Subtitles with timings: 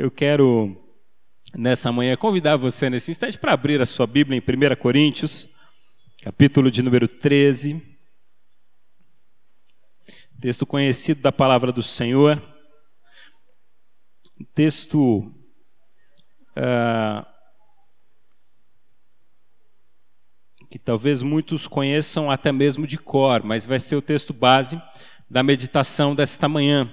[0.00, 0.76] Eu quero,
[1.56, 5.48] nessa manhã, convidar você nesse instante para abrir a sua Bíblia em 1 Coríntios,
[6.22, 7.82] capítulo de número 13.
[10.40, 12.40] Texto conhecido da palavra do Senhor.
[14.54, 15.34] Texto.
[16.50, 17.26] Uh,
[20.70, 24.80] que talvez muitos conheçam até mesmo de cor, mas vai ser o texto base
[25.28, 26.88] da meditação desta manhã.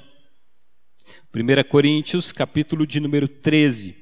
[1.36, 3.94] 1 Coríntios, capítulo de número 13.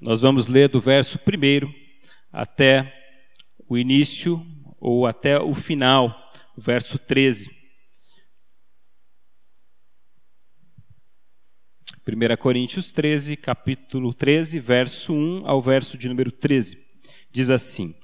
[0.00, 1.70] Nós vamos ler do verso 1
[2.32, 2.90] até
[3.68, 4.42] o início,
[4.80, 7.50] ou até o final, o verso 13.
[12.08, 16.82] 1 Coríntios 13, capítulo 13, verso 1 ao verso de número 13.
[17.30, 17.94] Diz assim: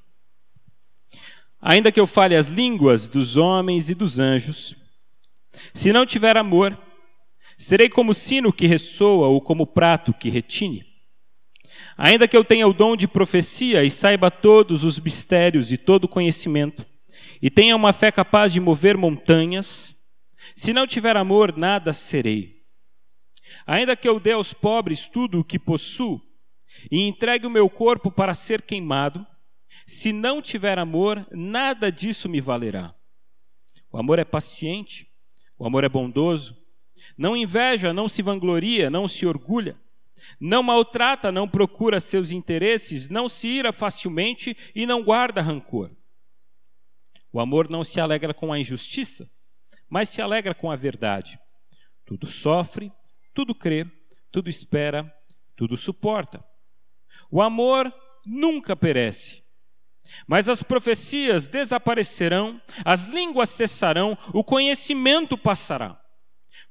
[1.59, 4.76] Ainda que eu fale as línguas dos homens e dos anjos,
[5.73, 6.78] se não tiver amor,
[7.60, 10.82] Serei como sino que ressoa ou como prato que retine.
[11.95, 16.09] Ainda que eu tenha o dom de profecia e saiba todos os mistérios e todo
[16.09, 16.87] conhecimento,
[17.43, 19.95] e tenha uma fé capaz de mover montanhas,
[20.57, 22.62] se não tiver amor, nada serei.
[23.66, 26.18] Ainda que eu dê aos pobres tudo o que possuo,
[26.90, 29.27] e entregue o meu corpo para ser queimado,
[29.87, 32.95] se não tiver amor, nada disso me valerá.
[33.93, 35.06] O amor é paciente,
[35.59, 36.59] o amor é bondoso,
[37.16, 39.76] não inveja, não se vangloria, não se orgulha.
[40.38, 45.90] Não maltrata, não procura seus interesses, não se ira facilmente e não guarda rancor.
[47.32, 49.30] O amor não se alegra com a injustiça,
[49.88, 51.38] mas se alegra com a verdade.
[52.04, 52.93] Tudo sofre,
[53.32, 53.87] tudo crê,
[54.30, 55.12] tudo espera,
[55.56, 56.45] tudo suporta.
[57.30, 57.93] O amor
[58.26, 59.43] nunca perece.
[60.26, 66.00] Mas as profecias desaparecerão, as línguas cessarão, o conhecimento passará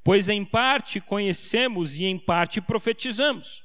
[0.03, 3.63] pois em parte conhecemos e em parte profetizamos.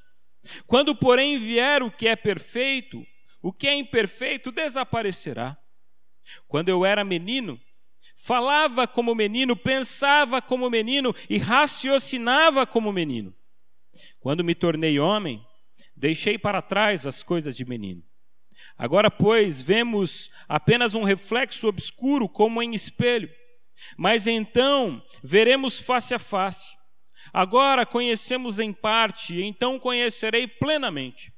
[0.67, 3.05] Quando, porém, vier o que é perfeito,
[3.43, 5.57] o que é imperfeito desaparecerá.
[6.47, 7.61] Quando eu era menino,
[8.17, 13.35] falava como menino, pensava como menino e raciocinava como menino.
[14.19, 15.45] Quando me tornei homem,
[15.95, 18.03] deixei para trás as coisas de menino.
[18.77, 23.31] Agora, pois, vemos apenas um reflexo obscuro como em espelho.
[23.97, 26.77] Mas então veremos face a face.
[27.33, 31.33] Agora conhecemos em parte, então conhecerei plenamente,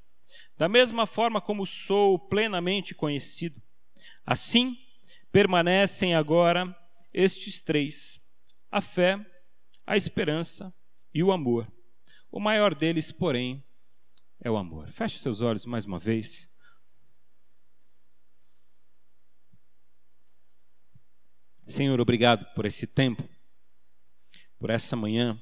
[0.56, 3.60] da mesma forma como sou plenamente conhecido.
[4.24, 4.76] Assim,
[5.32, 6.74] permanecem agora
[7.14, 8.20] estes três:
[8.70, 9.18] a fé,
[9.86, 10.74] a esperança
[11.14, 11.70] e o amor.
[12.30, 13.64] O maior deles, porém,
[14.42, 14.90] é o amor.
[14.90, 16.50] Feche seus olhos mais uma vez.
[21.66, 23.28] Senhor, obrigado por esse tempo,
[24.56, 25.36] por essa manhã.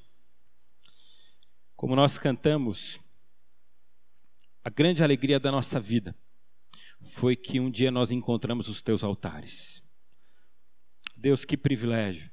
[1.76, 2.98] Como nós cantamos,
[4.64, 6.16] a grande alegria da nossa vida
[7.02, 9.84] foi que um dia nós encontramos os teus altares.
[11.14, 12.30] Deus, que privilégio.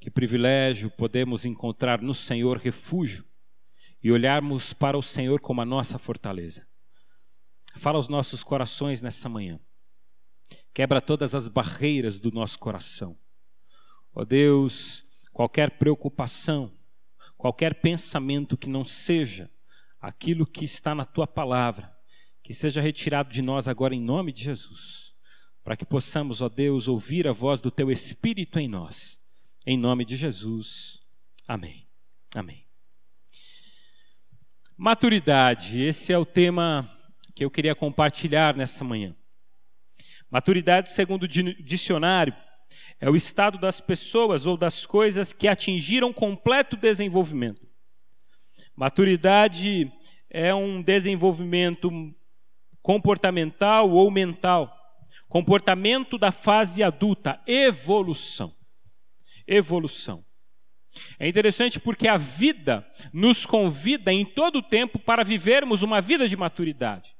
[0.00, 3.24] Que privilégio podemos encontrar no Senhor refúgio
[4.02, 6.66] e olharmos para o Senhor como a nossa fortaleza.
[7.76, 9.60] Fala aos nossos corações nessa manhã.
[10.74, 13.16] Quebra todas as barreiras do nosso coração.
[14.12, 16.72] Ó oh Deus, qualquer preocupação,
[17.38, 19.48] qualquer pensamento que não seja
[20.00, 21.96] aquilo que está na tua palavra,
[22.42, 25.14] que seja retirado de nós agora em nome de Jesus,
[25.62, 29.20] para que possamos, ó Deus, ouvir a voz do teu Espírito em nós.
[29.64, 31.00] Em nome de Jesus.
[31.46, 31.86] Amém.
[32.34, 32.66] Amém.
[34.76, 36.90] Maturidade, esse é o tema
[37.32, 39.16] que eu queria compartilhar nessa manhã.
[40.34, 42.34] Maturidade, segundo o dicionário,
[43.00, 47.64] é o estado das pessoas ou das coisas que atingiram completo desenvolvimento.
[48.74, 49.92] Maturidade
[50.28, 51.88] é um desenvolvimento
[52.82, 54.76] comportamental ou mental.
[55.28, 58.52] Comportamento da fase adulta, evolução.
[59.46, 60.24] Evolução.
[61.16, 66.26] É interessante porque a vida nos convida em todo o tempo para vivermos uma vida
[66.26, 67.13] de maturidade.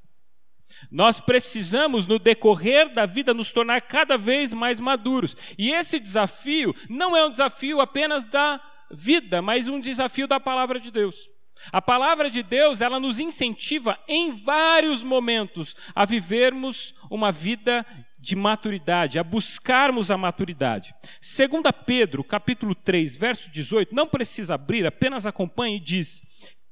[0.91, 5.37] Nós precisamos, no decorrer da vida, nos tornar cada vez mais maduros.
[5.59, 8.61] E esse desafio não é um desafio apenas da
[8.91, 11.29] vida, mas um desafio da palavra de Deus.
[11.73, 17.87] A palavra de Deus, ela nos incentiva em vários momentos a vivermos uma vida
[18.19, 20.95] de maturidade, a buscarmos a maturidade.
[21.21, 26.23] Segunda Pedro, capítulo 3, verso 18, não precisa abrir, apenas acompanhe e diz: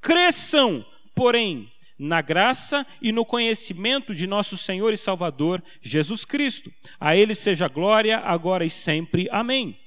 [0.00, 0.84] "Cresçam,
[1.14, 1.70] porém,
[2.02, 6.72] na graça e no conhecimento de nosso Senhor e Salvador Jesus Cristo.
[6.98, 9.28] A Ele seja glória agora e sempre.
[9.30, 9.78] Amém.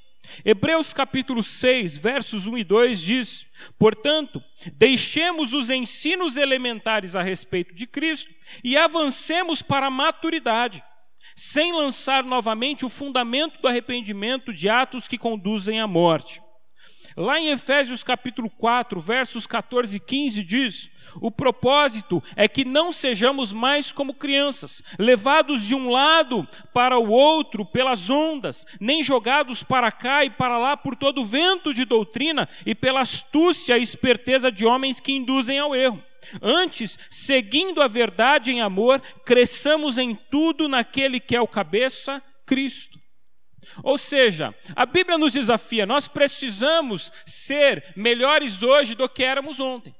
[0.43, 3.45] Hebreus capítulo 6, versos 1 e 2 diz:
[3.77, 4.41] Portanto,
[4.73, 8.33] deixemos os ensinos elementares a respeito de Cristo
[8.63, 10.83] e avancemos para a maturidade,
[11.35, 16.41] sem lançar novamente o fundamento do arrependimento de atos que conduzem à morte.
[17.17, 20.89] Lá em Efésios capítulo 4, versos 14 e 15 diz:
[21.21, 27.09] "O propósito é que não sejamos mais como crianças, levados de um lado para o
[27.09, 32.49] outro pelas ondas, nem jogados para cá e para lá por todo vento de doutrina
[32.65, 36.03] e pela astúcia e esperteza de homens que induzem ao erro."
[36.41, 43.04] Antes, seguindo a verdade em amor, cresçamos em tudo naquele que é o cabeça, Cristo.
[43.83, 49.95] Ou seja, a Bíblia nos desafia, nós precisamos ser melhores hoje do que éramos ontem.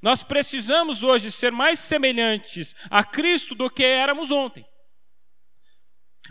[0.00, 4.66] Nós precisamos hoje ser mais semelhantes a Cristo do que éramos ontem.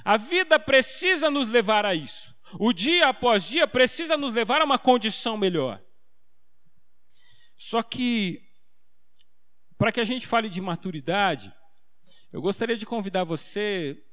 [0.04, 2.34] A vida precisa nos levar a isso.
[2.60, 5.82] O dia após dia precisa nos levar a uma condição melhor.
[7.56, 8.42] Só que,
[9.78, 11.54] para que a gente fale de maturidade,
[12.32, 14.04] eu gostaria de convidar você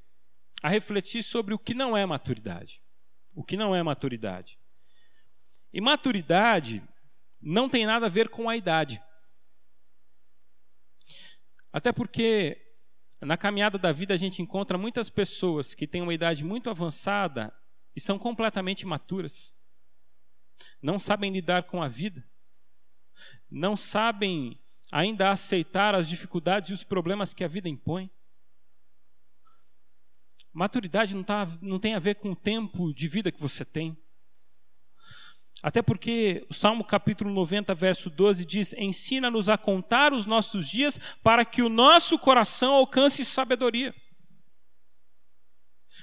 [0.62, 2.82] a refletir sobre o que não é maturidade.
[3.34, 4.58] O que não é maturidade.
[5.72, 6.82] E maturidade
[7.40, 9.02] não tem nada a ver com a idade.
[11.72, 12.60] Até porque
[13.20, 17.54] na caminhada da vida a gente encontra muitas pessoas que têm uma idade muito avançada
[17.94, 19.54] e são completamente imaturas.
[20.82, 22.26] Não sabem lidar com a vida.
[23.50, 24.58] Não sabem
[24.90, 28.10] ainda aceitar as dificuldades e os problemas que a vida impõe.
[30.52, 33.96] Maturidade não, tá, não tem a ver com o tempo de vida que você tem.
[35.62, 40.98] Até porque o Salmo capítulo 90, verso 12 diz: Ensina-nos a contar os nossos dias
[41.22, 43.94] para que o nosso coração alcance sabedoria.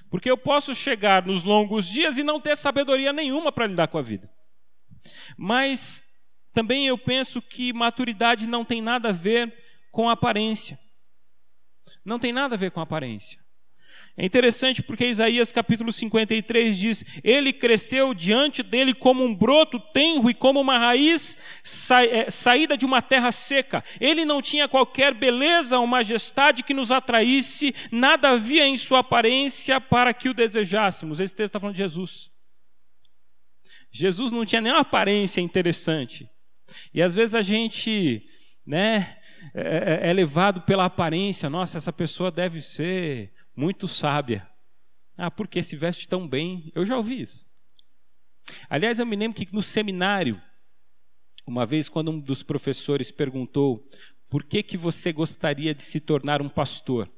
[0.09, 3.97] Porque eu posso chegar nos longos dias e não ter sabedoria nenhuma para lidar com
[3.97, 4.29] a vida.
[5.37, 6.03] Mas
[6.53, 9.53] também eu penso que maturidade não tem nada a ver
[9.91, 10.77] com aparência.
[12.05, 13.39] Não tem nada a ver com aparência.
[14.19, 20.27] É interessante porque Isaías capítulo 53 diz: Ele cresceu diante dele como um broto tenro
[20.29, 23.83] e como uma raiz sa é, saída de uma terra seca.
[24.01, 29.79] Ele não tinha qualquer beleza ou majestade que nos atraísse, nada havia em sua aparência
[29.79, 31.19] para que o desejássemos.
[31.19, 32.31] Esse texto está falando de Jesus.
[33.91, 36.27] Jesus não tinha nenhuma aparência interessante.
[36.91, 38.23] E às vezes a gente
[38.65, 39.17] né,
[39.53, 41.49] é, é, é levado pela aparência.
[41.49, 44.47] Nossa, essa pessoa deve ser muito sábia.
[45.17, 46.71] Ah, porque se veste tão bem?
[46.75, 47.43] Eu já ouvi isso.
[48.69, 50.39] Aliás, eu me lembro que no seminário,
[51.45, 53.89] uma vez quando um dos professores perguntou
[54.29, 57.11] por que que você gostaria de se tornar um pastor?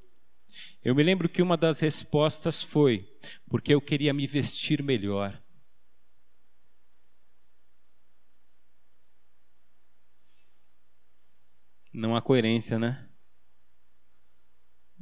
[0.81, 3.05] Eu me lembro que uma das respostas foi
[3.49, 5.43] porque eu queria me vestir melhor.
[11.91, 13.09] Não há coerência, né?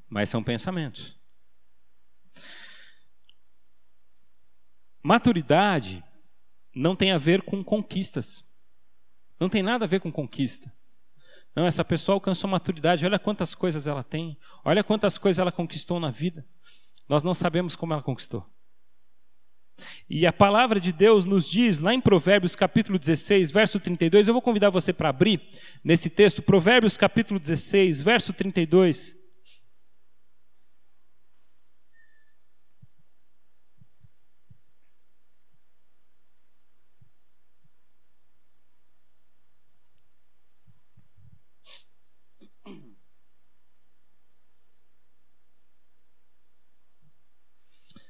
[0.10, 1.17] Mas são pensamentos.
[5.08, 6.04] Maturidade
[6.76, 8.44] não tem a ver com conquistas.
[9.40, 10.70] Não tem nada a ver com conquista.
[11.56, 15.98] Não, essa pessoa alcançou maturidade, olha quantas coisas ela tem, olha quantas coisas ela conquistou
[15.98, 16.46] na vida.
[17.08, 18.44] Nós não sabemos como ela conquistou.
[20.10, 24.34] E a palavra de Deus nos diz, lá em Provérbios capítulo 16, verso 32, eu
[24.34, 25.42] vou convidar você para abrir
[25.82, 29.17] nesse texto, Provérbios capítulo 16, verso 32.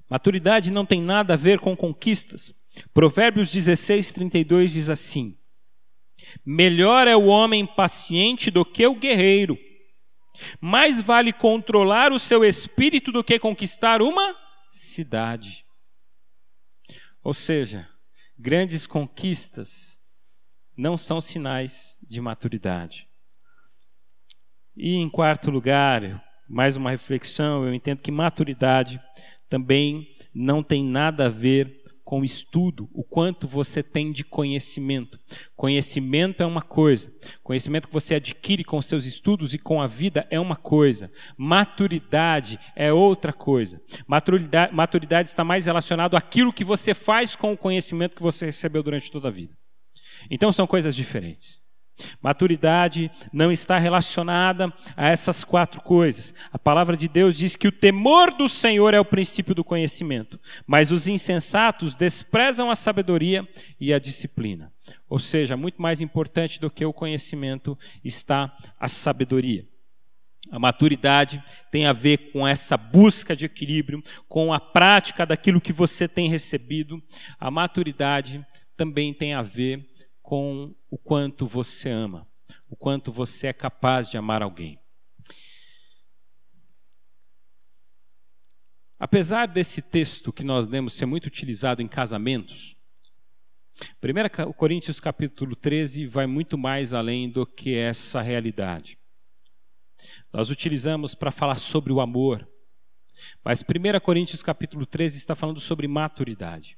[0.10, 2.54] Maturidade não tem nada a ver com conquistas.
[2.94, 5.38] Provérbios 16, 32 diz assim:
[6.46, 9.58] Melhor é o homem paciente do que o guerreiro.
[10.62, 14.36] Mais vale controlar o seu espírito do que conquistar uma
[14.70, 15.66] cidade.
[17.24, 17.90] Ou seja,
[18.38, 20.00] grandes conquistas
[20.78, 23.08] não são sinais de maturidade.
[24.76, 29.02] E em quarto lugar, mais uma reflexão, eu entendo que maturidade
[29.50, 31.77] também não tem nada a ver
[32.08, 35.20] com estudo, o quanto você tem de conhecimento.
[35.58, 37.13] Conhecimento é uma coisa,
[37.44, 41.12] conhecimento que você adquire com seus estudos e com a vida é uma coisa.
[41.38, 43.82] Maturidade é outra coisa.
[44.08, 48.82] Maturidade, maturidade está mais relacionado àquilo que você faz com o conhecimento que você recebeu
[48.82, 49.54] durante toda a vida.
[50.32, 51.60] Então são coisas diferentes.
[52.22, 56.34] Maturidade não está relacionada a essas quatro coisas.
[56.51, 60.39] A palavra de Deus diz que o temor do Senhor é o princípio do conhecimento,
[60.66, 63.48] mas os insensatos desprezam a sabedoria
[63.80, 64.72] e a disciplina.
[65.10, 69.66] Ou seja, muito mais importante do que o conhecimento está a sabedoria.
[70.50, 75.74] A maturidade tem a ver com essa busca de equilíbrio, com a prática daquilo que
[75.74, 77.01] você tem recebido.
[77.39, 78.46] A maturidade
[78.77, 79.86] também tem a ver
[80.27, 82.27] com o quanto você ama,
[82.69, 84.77] o quanto você é capaz de amar alguém.
[89.00, 92.75] Apesar desse texto que nós lemos ser muito utilizado em casamentos,
[94.03, 99.00] 1 Coríntios capítulo 13 vai muito mais além do que essa realidade.
[100.34, 102.46] Nós utilizamos para falar sobre o amor,
[103.46, 106.77] mas 1 Coríntios capítulo 13 está falando sobre maturidade.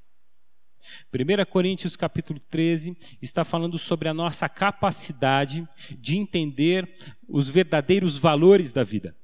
[1.13, 5.67] 1 Coríntios capítulo 13 está falando sobre a nossa capacidade
[5.98, 6.89] de entender
[7.27, 9.15] os verdadeiros valores da vida.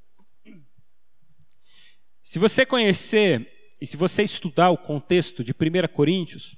[2.22, 3.48] Se você conhecer
[3.80, 6.58] e se você estudar o contexto de 1 Coríntios,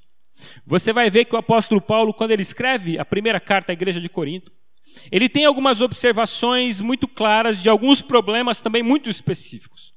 [0.65, 3.99] você vai ver que o apóstolo Paulo, quando ele escreve a primeira carta à igreja
[3.99, 4.51] de Corinto,
[5.11, 9.93] ele tem algumas observações muito claras de alguns problemas também muito específicos.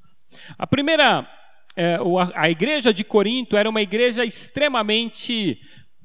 [0.59, 1.29] A primeira
[1.77, 1.99] é,
[2.35, 5.59] a igreja de Corinto era uma igreja extremamente,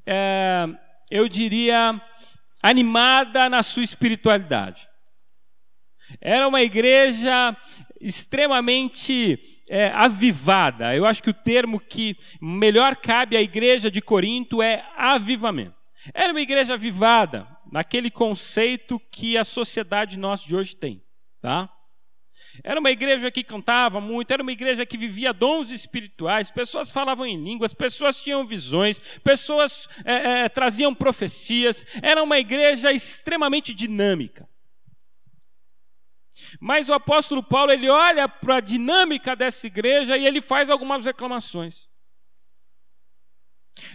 [0.06, 0.66] é,
[1.10, 2.00] eu diria,
[2.62, 4.86] animada na sua espiritualidade.
[6.20, 7.56] Era uma igreja
[8.00, 10.94] extremamente é, avivada.
[10.94, 15.74] Eu acho que o termo que melhor cabe à igreja de Corinto é avivamento.
[16.14, 21.02] Era uma igreja avivada, naquele conceito que a sociedade nossa de hoje tem.
[21.40, 21.68] Tá?
[22.62, 27.26] Era uma igreja que cantava muito, era uma igreja que vivia dons espirituais, pessoas falavam
[27.26, 34.48] em línguas, pessoas tinham visões, pessoas é, é, traziam profecias, era uma igreja extremamente dinâmica.
[36.60, 41.04] Mas o apóstolo Paulo, ele olha para a dinâmica dessa igreja e ele faz algumas
[41.04, 41.88] reclamações.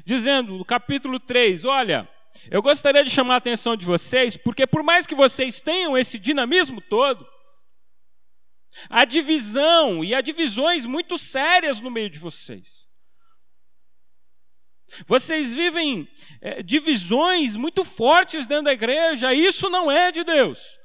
[0.05, 2.07] Dizendo no capítulo 3, olha,
[2.49, 6.17] eu gostaria de chamar a atenção de vocês, porque por mais que vocês tenham esse
[6.17, 7.27] dinamismo todo,
[8.89, 12.89] Há divisão e há divisões muito sérias no meio de vocês.
[15.07, 16.07] Vocês vivem
[16.41, 20.81] é, divisões muito fortes dentro da igreja, isso não é de Deus.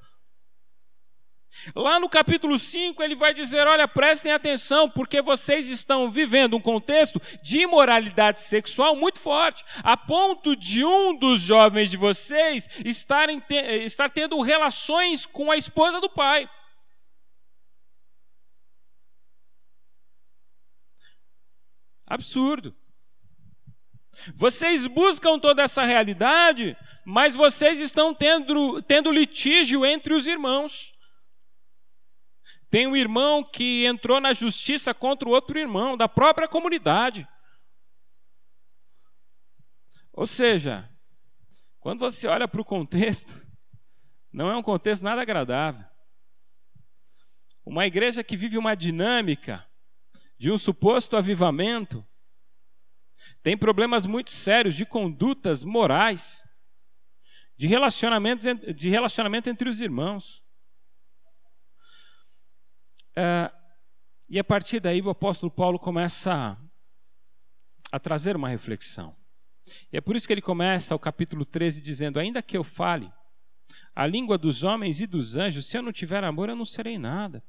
[1.75, 6.61] Lá no capítulo 5, ele vai dizer: Olha, prestem atenção, porque vocês estão vivendo um
[6.61, 13.41] contexto de imoralidade sexual muito forte, a ponto de um dos jovens de vocês estarem
[13.41, 16.49] te estar tendo relações com a esposa do pai.
[22.07, 22.75] Absurdo.
[24.35, 30.95] Vocês buscam toda essa realidade, mas vocês estão tendo, tendo litígio entre os irmãos.
[32.71, 37.27] Tem um irmão que entrou na justiça contra o outro irmão, da própria comunidade.
[40.13, 40.89] Ou seja,
[41.79, 43.33] quando você olha para o contexto,
[44.33, 45.85] não é um contexto nada agradável.
[47.65, 49.66] Uma igreja que vive uma dinâmica
[50.39, 52.07] de um suposto avivamento,
[53.43, 56.43] tem problemas muito sérios de condutas morais,
[57.57, 58.43] de relacionamento,
[58.75, 60.45] de relacionamento entre os irmãos.
[63.17, 63.51] É,
[64.29, 66.57] e a partir daí o apóstolo Paulo começa a,
[67.93, 69.17] a trazer uma reflexão.
[69.93, 73.11] E é por isso que ele começa o capítulo 13 dizendo: Ainda que eu fale
[73.95, 76.99] a língua dos homens e dos anjos, se eu não tiver amor, eu não serei
[76.99, 77.43] nada.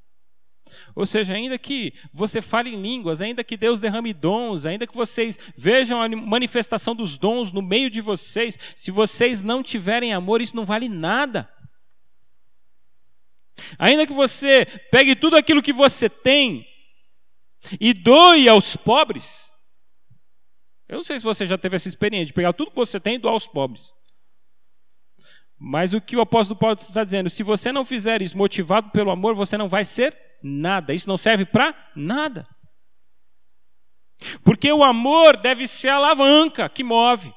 [0.95, 4.95] Ou seja, ainda que você fale em línguas, ainda que Deus derrame dons, ainda que
[4.95, 10.41] vocês vejam a manifestação dos dons no meio de vocês, se vocês não tiverem amor,
[10.41, 11.49] isso não vale nada.
[13.77, 16.65] Ainda que você pegue tudo aquilo que você tem
[17.79, 19.51] e doe aos pobres.
[20.87, 23.15] Eu não sei se você já teve essa experiência de pegar tudo que você tem
[23.15, 23.93] e doar aos pobres.
[25.59, 29.09] Mas o que o apóstolo Paulo está dizendo, se você não fizer isso motivado pelo
[29.09, 30.93] amor, você não vai ser nada.
[30.93, 32.47] Isso não serve para nada.
[34.43, 37.33] Porque o amor deve ser a alavanca que move.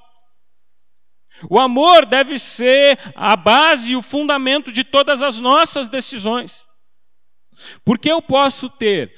[1.48, 6.66] O amor deve ser a base e o fundamento de todas as nossas decisões.
[7.84, 9.14] Porque eu posso ter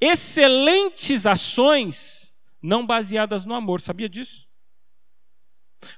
[0.00, 4.46] excelentes ações não baseadas no amor, sabia disso?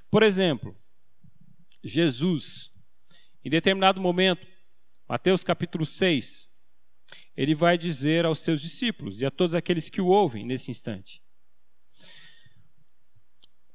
[0.09, 0.75] Por exemplo,
[1.87, 2.73] Jesus,
[3.43, 4.47] em determinado momento,
[5.07, 6.49] Mateus capítulo 6,
[7.37, 11.21] ele vai dizer aos seus discípulos e a todos aqueles que o ouvem nesse instante: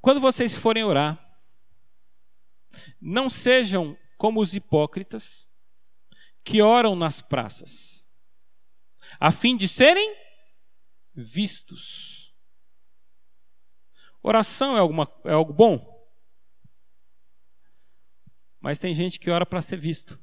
[0.00, 1.24] Quando vocês forem orar,
[3.00, 5.48] não sejam como os hipócritas
[6.42, 8.04] que oram nas praças,
[9.20, 10.16] a fim de serem
[11.14, 12.34] vistos.
[14.20, 15.89] Oração é, alguma, é algo bom?
[18.60, 20.18] Mas tem gente que ora para ser visto.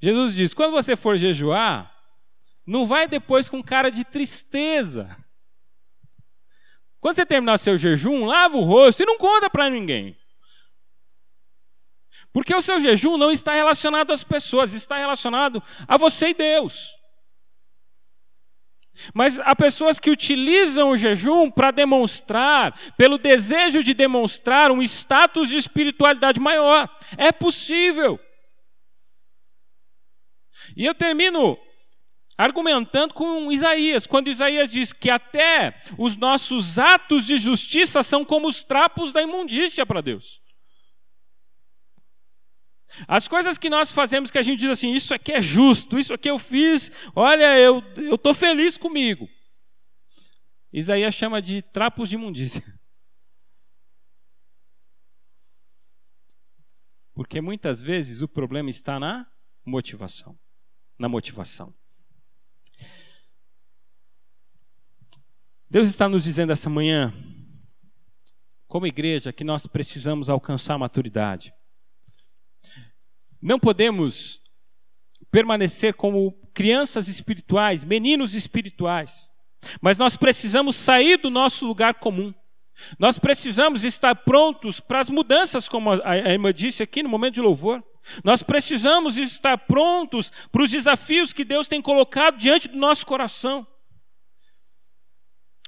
[0.00, 1.92] Jesus diz: quando você for jejuar,
[2.66, 5.08] não vai depois com cara de tristeza.
[7.00, 10.16] Quando você terminar seu jejum, lava o rosto e não conta para ninguém.
[12.32, 16.90] Porque o seu jejum não está relacionado às pessoas, está relacionado a você e Deus.
[19.12, 25.48] Mas há pessoas que utilizam o jejum para demonstrar, pelo desejo de demonstrar um status
[25.48, 26.88] de espiritualidade maior.
[27.16, 28.18] É possível.
[30.76, 31.58] E eu termino
[32.36, 38.48] argumentando com Isaías, quando Isaías diz que até os nossos atos de justiça são como
[38.48, 40.43] os trapos da imundícia para Deus.
[43.08, 46.14] As coisas que nós fazemos que a gente diz assim, isso aqui é justo, isso
[46.14, 47.82] aqui eu fiz, olha, eu
[48.14, 49.28] estou feliz comigo.
[50.72, 52.62] Isaías chama de trapos de imundícia.
[57.14, 59.26] Porque muitas vezes o problema está na
[59.64, 60.36] motivação.
[60.98, 61.72] Na motivação.
[65.70, 67.12] Deus está nos dizendo essa manhã,
[68.66, 71.52] como igreja, que nós precisamos alcançar a maturidade.
[73.44, 74.40] Não podemos
[75.30, 79.30] permanecer como crianças espirituais, meninos espirituais,
[79.82, 82.32] mas nós precisamos sair do nosso lugar comum.
[82.98, 87.42] Nós precisamos estar prontos para as mudanças, como a irmã disse aqui no momento de
[87.42, 87.84] louvor.
[88.24, 93.66] Nós precisamos estar prontos para os desafios que Deus tem colocado diante do nosso coração.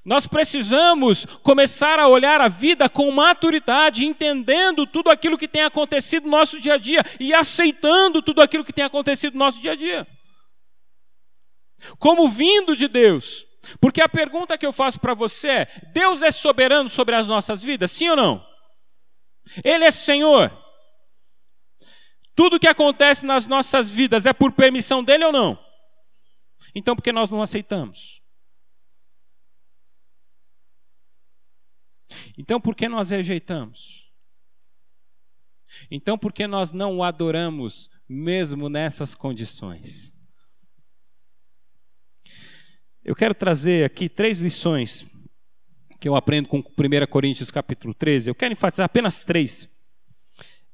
[0.06, 6.26] Nós precisamos começar a olhar a vida com maturidade, entendendo tudo aquilo que tem acontecido
[6.26, 9.72] no nosso dia a dia e aceitando tudo aquilo que tem acontecido no nosso dia
[9.72, 10.06] a dia.
[11.98, 13.44] Como vindo de Deus.
[13.80, 17.60] Porque a pergunta que eu faço para você é: Deus é soberano sobre as nossas
[17.60, 17.90] vidas?
[17.90, 18.46] Sim ou não?
[19.64, 20.56] Ele é Senhor.
[22.36, 25.58] Tudo que acontece nas nossas vidas é por permissão dele ou não?
[26.76, 28.24] Então, por que nós não aceitamos?
[32.38, 34.06] Então, por que nós rejeitamos?
[35.90, 40.12] Então, por que nós não o adoramos mesmo nessas condições?
[43.04, 45.06] Eu quero trazer aqui três lições
[46.00, 46.62] que eu aprendo com 1
[47.08, 48.30] Coríntios capítulo 13.
[48.30, 49.68] Eu quero enfatizar apenas três.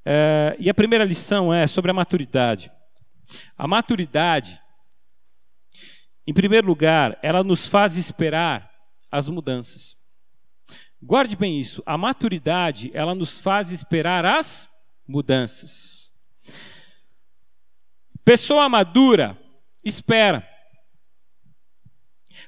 [0.04, 2.70] É, e a primeira lição é sobre a maturidade.
[3.56, 4.60] A maturidade,
[6.26, 8.70] em primeiro lugar, ela nos faz esperar
[9.10, 9.96] as mudanças.
[11.02, 11.82] Guarde bem isso.
[11.84, 14.70] A maturidade, ela nos faz esperar as
[15.06, 16.12] mudanças.
[18.24, 19.36] Pessoa madura
[19.84, 20.48] espera.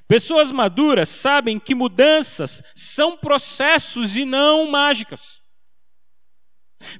[0.07, 5.41] Pessoas maduras sabem que mudanças são processos e não mágicas.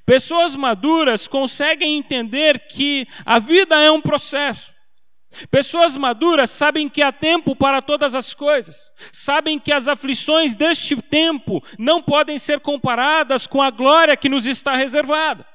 [0.04, 4.75] Pessoas maduras conseguem entender que a vida é um processo.
[5.50, 10.96] Pessoas maduras sabem que há tempo para todas as coisas, sabem que as aflições deste
[11.02, 15.46] tempo não podem ser comparadas com a glória que nos está reservada.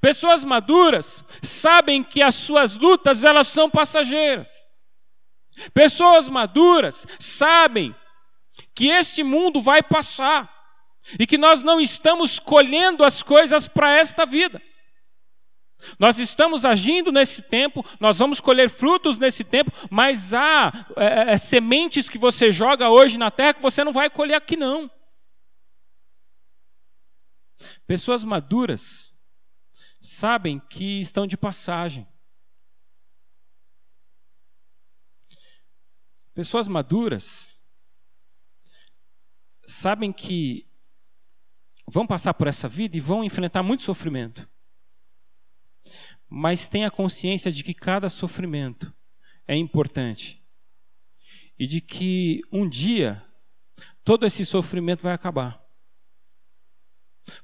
[0.00, 4.48] Pessoas maduras sabem que as suas lutas elas são passageiras.
[5.74, 7.94] Pessoas maduras sabem
[8.74, 10.50] que este mundo vai passar
[11.18, 14.62] e que nós não estamos colhendo as coisas para esta vida.
[15.98, 21.36] Nós estamos agindo nesse tempo, nós vamos colher frutos nesse tempo, mas há é, é,
[21.36, 24.90] sementes que você joga hoje na terra que você não vai colher aqui não.
[27.86, 29.14] Pessoas maduras
[30.00, 32.06] sabem que estão de passagem.
[36.34, 37.60] Pessoas maduras
[39.66, 40.66] sabem que
[41.86, 44.50] vão passar por essa vida e vão enfrentar muito sofrimento
[46.34, 48.90] mas tenha consciência de que cada sofrimento
[49.46, 50.42] é importante
[51.58, 53.22] e de que um dia
[54.02, 55.62] todo esse sofrimento vai acabar.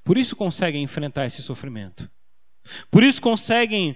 [0.02, 2.10] Por isso conseguem enfrentar esse sofrimento.
[2.90, 3.94] Por isso conseguem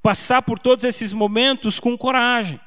[0.00, 2.60] passar por todos esses momentos com coragem.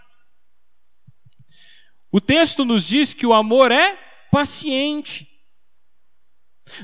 [2.12, 3.96] O texto nos diz que o amor é
[4.30, 5.31] paciente.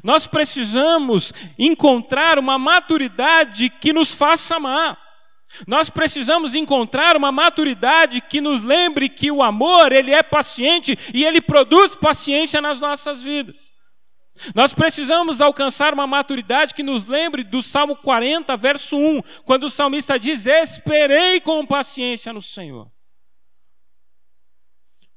[0.03, 4.97] Nós precisamos encontrar uma maturidade que nos faça amar.
[5.65, 11.23] Nós precisamos encontrar uma maturidade que nos lembre que o amor, ele é paciente e
[11.23, 13.71] ele produz paciência nas nossas vidas.
[14.53, 19.69] Nós precisamos alcançar uma maturidade que nos lembre do Salmo 40, verso 1, quando o
[19.69, 22.91] salmista diz: Esperei com paciência no Senhor.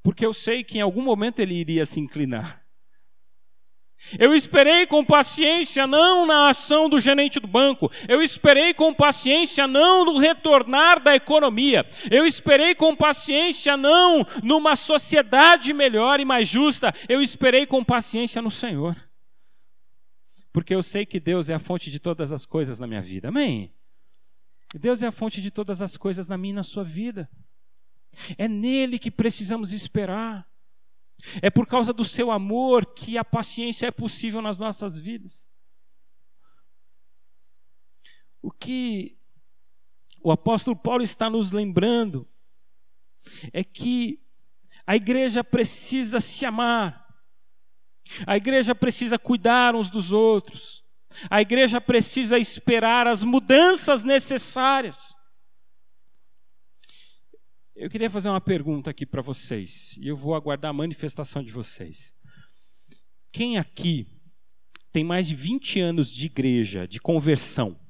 [0.03, 2.60] Porque eu sei que em algum momento ele iria se inclinar.
[4.19, 9.67] Eu esperei com paciência não na ação do gerente do banco, eu esperei com paciência
[9.67, 16.49] não no retornar da economia, eu esperei com paciência não numa sociedade melhor e mais
[16.49, 18.97] justa, eu esperei com paciência no Senhor.
[20.53, 23.29] Porque eu sei que Deus é a fonte de todas as coisas na minha vida,
[23.29, 23.73] amém?
[24.75, 27.29] Deus é a fonte de todas as coisas na minha e na sua vida.
[28.37, 30.50] É nele que precisamos esperar.
[31.43, 35.49] É por causa do seu amor que a paciência é possível nas nossas vidas.
[38.43, 39.19] O que
[40.23, 42.29] o apóstolo Paulo está nos lembrando
[43.53, 44.21] é que
[44.87, 47.07] a igreja precisa se amar,
[48.27, 50.85] a igreja precisa cuidar uns dos outros,
[51.29, 55.15] a igreja precisa esperar as mudanças necessárias.
[57.81, 61.51] Eu queria fazer uma pergunta aqui para vocês, e eu vou aguardar a manifestação de
[61.51, 62.15] vocês.
[63.33, 64.07] Quem aqui
[64.93, 67.81] tem mais de 20 anos de igreja, de conversão?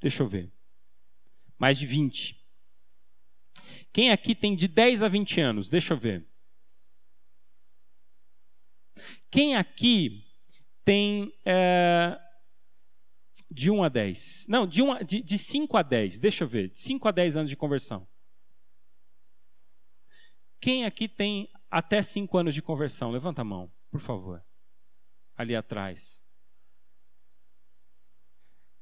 [0.00, 0.52] Deixa eu ver.
[1.56, 2.36] Mais de 20.
[3.92, 5.68] Quem aqui tem de 10 a 20 anos?
[5.68, 6.28] Deixa eu ver.
[9.30, 10.26] Quem aqui
[10.84, 12.18] tem é,
[13.48, 14.46] de 1 a 10?
[14.48, 16.18] Não, de, 1 a, de, de 5 a 10.
[16.18, 16.70] Deixa eu ver.
[16.70, 18.04] De 5 a 10 anos de conversão.
[20.60, 23.10] Quem aqui tem até cinco anos de conversão?
[23.10, 24.44] Levanta a mão, por favor.
[25.36, 26.26] Ali atrás.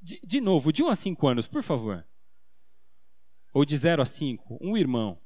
[0.01, 2.07] De, de novo, de um a cinco anos, por favor.
[3.53, 5.21] Ou de zero a cinco, um irmão.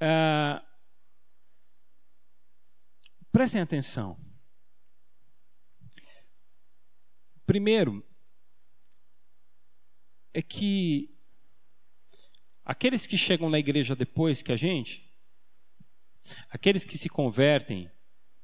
[0.00, 0.64] Ah,
[3.30, 4.18] prestem atenção.
[7.44, 8.06] Primeiro,
[10.32, 11.19] é que
[12.64, 15.10] Aqueles que chegam na igreja depois que a gente,
[16.50, 17.90] aqueles que se convertem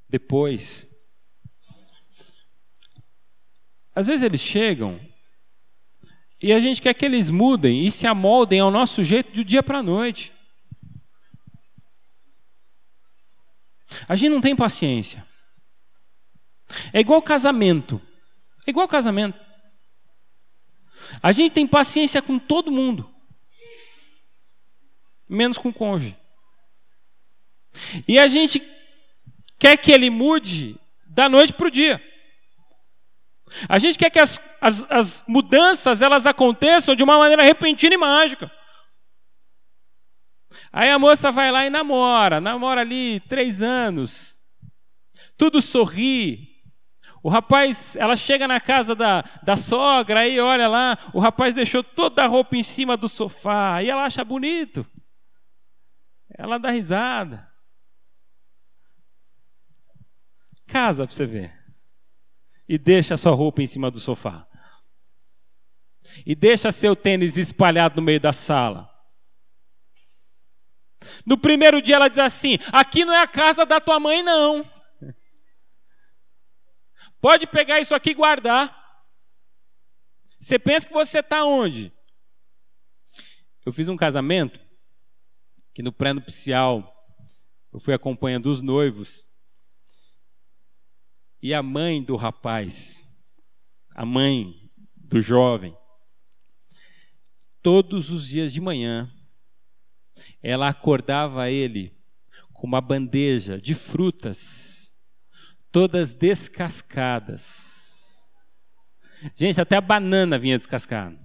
[0.09, 0.89] depois,
[3.95, 5.01] às vezes eles chegam
[6.41, 9.63] e a gente quer que eles mudem e se amoldem ao nosso jeito do dia
[9.63, 10.33] para a noite.
[14.09, 15.27] A gente não tem paciência.
[16.93, 18.01] É igual casamento.
[18.67, 19.39] É igual casamento.
[21.23, 23.16] A gente tem paciência com todo mundo
[25.29, 26.17] menos com o cônjuge.
[28.07, 28.63] E a gente
[29.59, 32.03] quer que ele mude da noite para o dia.
[33.69, 37.99] A gente quer que as, as, as, mudanças elas aconteçam de uma maneira repentina e
[37.99, 38.51] mágica.
[40.73, 44.37] Aí a moça vai lá e namora, namora ali três anos,
[45.37, 46.55] tudo sorri.
[47.23, 51.83] O rapaz, ela chega na casa da, da sogra, aí olha lá, o rapaz deixou
[51.83, 54.87] toda a roupa em cima do sofá, e ela acha bonito.
[56.37, 57.51] Ela dá risada.
[60.67, 61.53] Casa para você ver.
[62.69, 64.47] E deixa a sua roupa em cima do sofá.
[66.27, 68.93] E deixa seu tênis espalhado no meio da sala.
[71.25, 74.69] No primeiro dia ela diz assim: aqui não é a casa da tua mãe, não.
[77.21, 78.85] Pode pegar isso aqui e guardar.
[80.39, 81.93] Você pensa que você está onde?
[83.65, 84.66] Eu fiz um casamento
[85.77, 86.91] que no pré-nupcial
[87.71, 89.29] eu fui acompanhando os noivos
[91.43, 93.07] e a mãe do rapaz,
[93.95, 95.77] a mãe do jovem,
[97.61, 99.13] todos os dias de manhã,
[100.43, 101.95] ela acordava ele
[102.55, 104.91] com uma bandeja de frutas,
[105.71, 108.25] todas descascadas.
[109.35, 111.23] Gente, até a banana vinha descascada.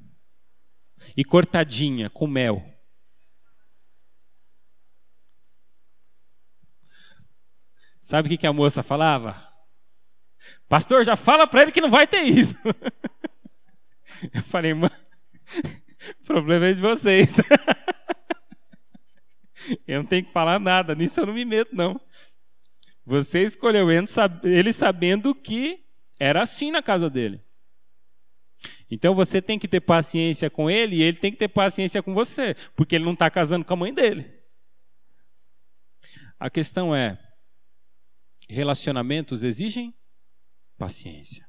[1.16, 2.62] E cortadinha, com mel.
[8.12, 9.42] Sabe o que, a moça falava?
[10.68, 12.54] Pastor, já fala para ele que não vai ter isso.
[14.36, 14.94] Eu falei, mano,
[16.20, 17.38] o problema é de vocês.
[19.88, 22.02] Eu não tenho que falar nada, nisso eu não me meto, não.
[23.06, 25.82] Você escolheu ele sabendo que
[26.20, 27.42] era assim na casa dele.
[28.90, 32.14] Então você tem que ter paciência com ele e ele tem que ter paciência com
[32.14, 34.30] você, porque ele não está casando com a mãe dele.
[36.38, 37.18] A questão é:
[38.52, 39.96] Relacionamentos exigem
[40.78, 41.48] paciência.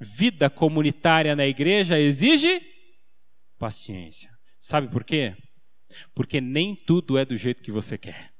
[0.00, 2.62] Vida comunitária na igreja exige
[3.58, 4.30] paciência.
[4.58, 5.36] Sabe por quê?
[6.14, 8.32] Porque nem tudo é do jeito que você quer.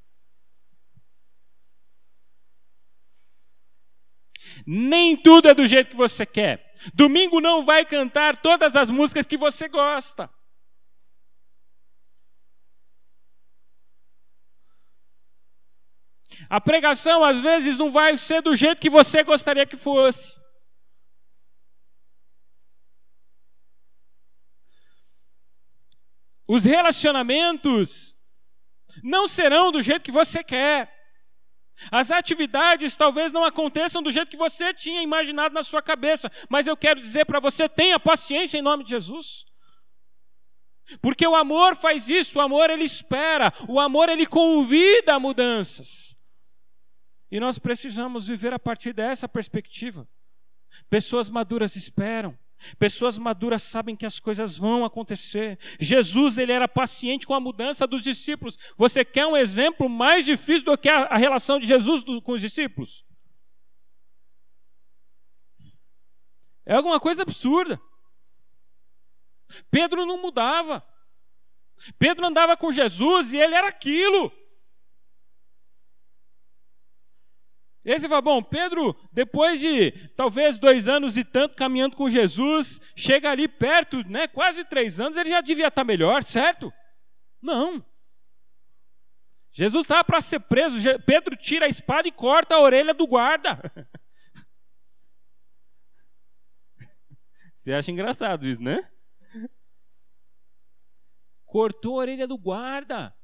[4.67, 6.73] Nem tudo é do jeito que você quer.
[6.95, 10.31] Domingo não vai cantar todas as músicas que você gosta.
[16.49, 20.37] A pregação às vezes não vai ser do jeito que você gostaria que fosse.
[26.47, 28.17] Os relacionamentos
[29.03, 30.97] não serão do jeito que você quer.
[31.93, 36.67] As atividades talvez não aconteçam do jeito que você tinha imaginado na sua cabeça, mas
[36.67, 39.45] eu quero dizer para você: tenha paciência em nome de Jesus.
[41.03, 46.18] Porque o amor faz isso, o amor ele espera, o amor ele convida a mudanças.
[47.31, 50.09] E nós precisamos viver a partir dessa perspectiva.
[50.89, 52.39] Pessoas maduras esperam.
[52.79, 55.59] Pessoas maduras sabem que as coisas vão acontecer.
[55.79, 58.59] Jesus ele era paciente com a mudança dos discípulos.
[58.77, 63.05] Você quer um exemplo mais difícil do que a, relação de Jesus com os discípulos?
[66.67, 67.81] É alguma coisa absurda.
[69.71, 70.85] Pedro não mudava.
[71.99, 74.33] Pedro andava com Jesus e ele era aquilo.
[77.89, 82.07] E aí você fala, bom, Pedro, depois de talvez dois anos e tanto caminhando com
[82.07, 86.71] Jesus, chega ali perto, né, quase três anos, ele já devia estar melhor, certo?
[87.41, 87.83] Não.
[89.53, 93.59] Jesus estava para ser preso, Pedro tira a espada e corta a orelha do guarda.
[97.55, 98.87] Você acha engraçado isso, né?
[101.47, 103.17] Cortou a orelha do guarda.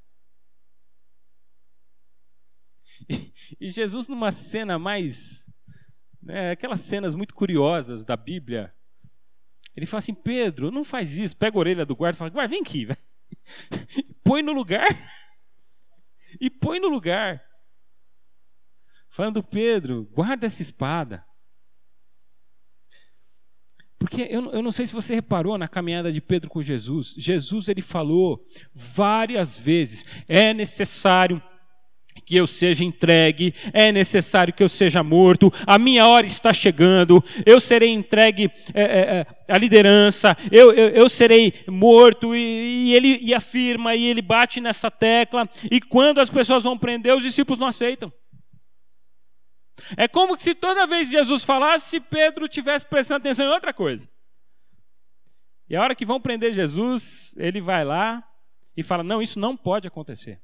[3.60, 5.52] E, Jesus, numa cena mais.
[6.22, 8.74] Né, aquelas cenas muito curiosas da Bíblia,
[9.76, 11.36] ele fala assim: Pedro, não faz isso.
[11.36, 12.88] Pega a orelha do guarda e fala: guarda, vem aqui.
[14.24, 14.86] põe no lugar.
[16.40, 17.44] e põe no lugar.
[19.10, 21.24] Falando, Pedro, guarda essa espada.
[23.98, 27.14] Porque eu, eu não sei se você reparou na caminhada de Pedro com Jesus.
[27.16, 31.42] Jesus ele falou várias vezes: é necessário
[32.24, 37.22] que eu seja entregue, é necessário que eu seja morto, a minha hora está chegando,
[37.44, 42.38] eu serei entregue é, é, é, à liderança, eu, eu, eu serei morto, e,
[42.88, 47.14] e, ele e afirma, e ele bate nessa tecla, e quando as pessoas vão prender,
[47.14, 48.12] os discípulos não aceitam.
[49.96, 54.08] É como se toda vez Jesus falasse, Pedro tivesse prestando atenção em outra coisa.
[55.68, 58.22] E a hora que vão prender Jesus, ele vai lá
[58.76, 60.40] e fala: Não, isso não pode acontecer.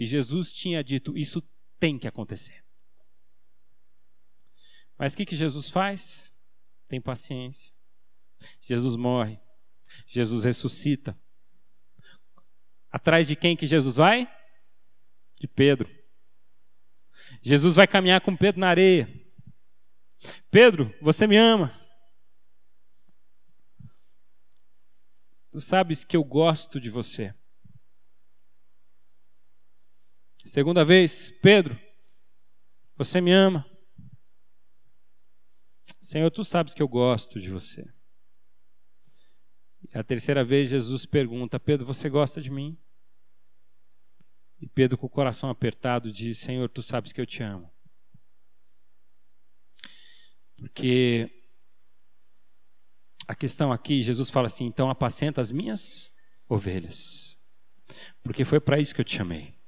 [0.00, 1.42] E Jesus tinha dito: Isso
[1.78, 2.64] tem que acontecer.
[4.96, 6.34] Mas o que, que Jesus faz?
[6.88, 7.70] Tem paciência.
[8.62, 9.38] Jesus morre.
[10.06, 11.20] Jesus ressuscita.
[12.90, 14.26] Atrás de quem que Jesus vai?
[15.38, 15.86] De Pedro.
[17.42, 19.06] Jesus vai caminhar com Pedro na areia.
[20.50, 21.78] Pedro, você me ama.
[25.50, 27.34] Tu sabes que eu gosto de você.
[30.46, 31.78] Segunda vez, Pedro,
[32.96, 33.66] você me ama.
[36.00, 37.86] Senhor, tu sabes que eu gosto de você.
[39.94, 42.78] A terceira vez, Jesus pergunta: Pedro, você gosta de mim?
[44.60, 47.70] E Pedro, com o coração apertado, diz: Senhor, tu sabes que eu te amo.
[50.56, 51.30] Porque
[53.26, 56.14] a questão aqui, Jesus fala assim: então apacenta as minhas
[56.48, 57.38] ovelhas.
[58.22, 59.59] Porque foi para isso que eu te chamei.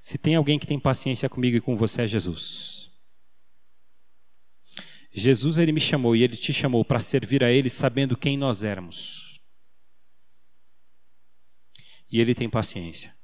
[0.00, 2.90] Se tem alguém que tem paciência comigo e com você é Jesus.
[5.12, 8.62] Jesus ele me chamou e ele te chamou para servir a ele sabendo quem nós
[8.62, 9.40] éramos.
[12.10, 13.14] E ele tem paciência.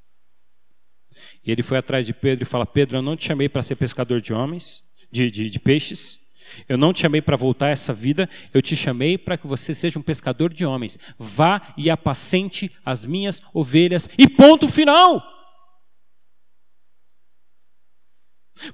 [1.45, 3.77] E ele foi atrás de Pedro e fala: Pedro, eu não te chamei para ser
[3.77, 6.21] pescador de homens, de, de, de peixes.
[6.69, 9.75] Eu não te chamei para voltar a essa vida, eu te chamei para que você
[9.75, 10.99] seja um pescador de homens.
[11.19, 14.09] Vá e apacente as minhas ovelhas.
[14.19, 15.32] E ponto final.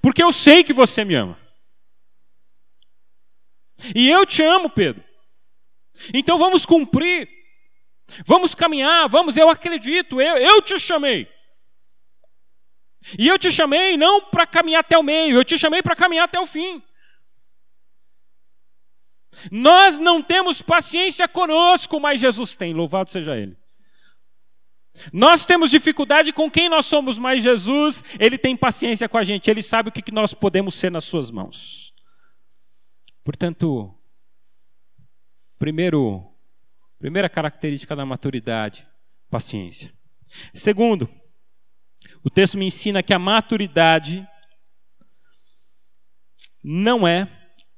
[0.00, 1.38] Porque eu sei que você me ama.
[3.94, 5.04] E eu te amo, Pedro.
[6.12, 7.38] Então vamos cumprir.
[8.24, 11.28] Vamos caminhar, vamos, eu acredito, eu, eu te chamei.
[13.18, 16.24] E eu te chamei não para caminhar até o meio, eu te chamei para caminhar
[16.24, 16.82] até o fim.
[19.52, 23.56] Nós não temos paciência conosco, mas Jesus tem, louvado seja Ele.
[25.12, 29.50] Nós temos dificuldade com quem nós somos, mas Jesus, Ele tem paciência com a gente,
[29.50, 31.92] Ele sabe o que nós podemos ser nas Suas mãos.
[33.24, 33.94] Portanto,
[35.58, 36.32] primeiro,
[36.98, 38.86] primeira característica da maturidade,
[39.30, 39.92] paciência.
[40.54, 41.08] Segundo,
[42.24, 44.26] o texto me ensina que a maturidade
[46.62, 47.28] não é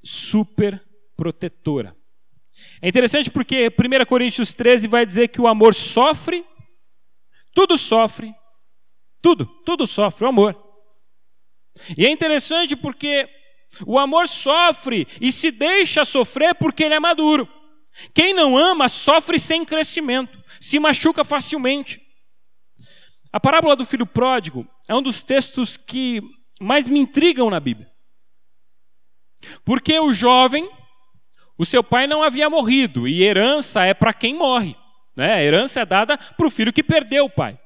[0.03, 0.83] super
[1.17, 1.97] protetora.
[2.81, 6.45] É interessante porque 1 Coríntios 13 vai dizer que o amor sofre,
[7.55, 8.33] tudo sofre,
[9.23, 10.57] tudo, tudo sofre, o amor.
[11.97, 13.29] E é interessante porque
[13.87, 17.49] o amor sofre e se deixa sofrer porque ele é maduro.
[18.15, 22.01] Quem não ama sofre sem crescimento, se machuca facilmente.
[23.33, 26.21] A parábola do filho pródigo é um dos textos que
[26.61, 27.91] mais me intrigam na Bíblia.
[29.65, 30.69] Porque o jovem,
[31.57, 34.77] o seu pai não havia morrido, e herança é para quem morre.
[35.21, 35.35] Né?
[35.35, 37.61] A herança é dada para o filho que perdeu o pai.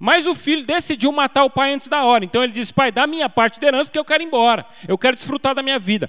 [0.00, 2.24] Mas o filho decidiu matar o pai antes da hora.
[2.24, 4.66] Então ele diz: Pai, dá minha parte de herança porque eu quero ir embora.
[4.88, 6.08] Eu quero desfrutar da minha vida.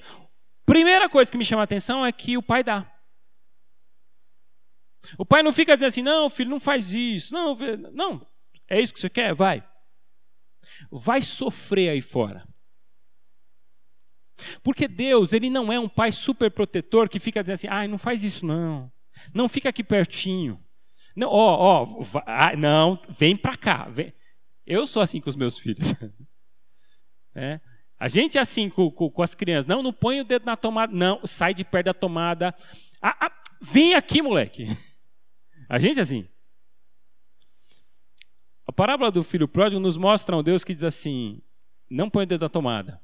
[0.65, 2.89] Primeira coisa que me chama a atenção é que o pai dá.
[5.17, 7.33] O pai não fica dizendo assim: Não, filho, não faz isso.
[7.33, 7.57] Não,
[7.91, 8.25] não.
[8.69, 9.33] É isso que você quer?
[9.33, 9.61] Vai.
[10.89, 12.47] Vai sofrer aí fora.
[14.63, 17.97] Porque Deus, ele não é um pai super protetor que fica dizendo assim: ai, não
[17.97, 18.89] faz isso não.
[19.33, 20.63] Não fica aqui pertinho.
[21.19, 23.89] Não, ó, ó, vai, não, vem para cá.
[23.89, 24.13] Vem.
[24.65, 25.85] Eu sou assim com os meus filhos.
[27.35, 27.61] É.
[27.97, 29.67] A gente é assim com, com, com, as crianças.
[29.67, 30.91] Não, não põe o dedo na tomada.
[30.91, 32.53] Não, sai de perto da tomada.
[32.99, 34.65] Ah, ah, vem aqui, moleque.
[35.69, 36.27] A gente é assim.
[38.65, 41.39] A parábola do filho pródigo nos mostra um Deus que diz assim:
[41.89, 42.99] não põe o dedo na tomada.